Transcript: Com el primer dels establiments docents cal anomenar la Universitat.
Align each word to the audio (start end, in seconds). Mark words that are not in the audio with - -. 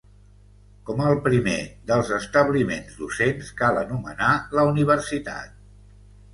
Com 0.87 1.03
el 1.09 1.17
primer 1.27 1.57
dels 1.91 2.09
establiments 2.17 2.97
docents 3.03 3.53
cal 3.63 3.81
anomenar 3.85 4.33
la 4.59 4.67
Universitat. 4.75 5.57